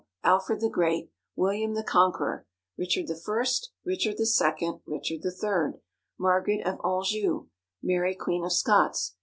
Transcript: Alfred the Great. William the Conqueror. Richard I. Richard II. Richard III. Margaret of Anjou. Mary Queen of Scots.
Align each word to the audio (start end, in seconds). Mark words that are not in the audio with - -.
Alfred 0.23 0.61
the 0.61 0.69
Great. 0.71 1.11
William 1.35 1.75
the 1.75 1.83
Conqueror. 1.83 2.47
Richard 2.75 3.05
I. 3.07 3.13
Richard 3.85 4.15
II. 4.19 4.81
Richard 4.87 5.23
III. 5.25 5.79
Margaret 6.17 6.65
of 6.65 6.79
Anjou. 6.83 7.49
Mary 7.83 8.15
Queen 8.15 8.43
of 8.43 8.51
Scots. 8.51 9.15